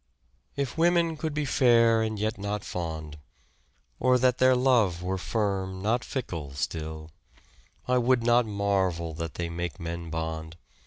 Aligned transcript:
"If 0.55 0.79
women 0.79 1.15
could 1.15 1.31
be 1.35 1.45
fair 1.45 2.01
and 2.01 2.17
yet 2.17 2.39
not 2.39 2.63
fond, 2.63 3.13
AB 3.13 3.17
impor 3.17 3.17
Or 3.99 4.17
that 4.17 4.39
their 4.39 4.55
love 4.55 5.03
were 5.03 5.19
firm 5.19 5.79
not 5.79 6.03
fickle, 6.03 6.55
still, 6.55 7.11
^tit 7.35 7.85
poem. 7.85 7.95
I 7.97 7.97
would 7.99 8.23
not 8.23 8.47
marvel 8.47 9.13
that 9.13 9.35
they 9.35 9.47
make 9.47 9.79
men 9.79 10.09
bond. 10.09 10.57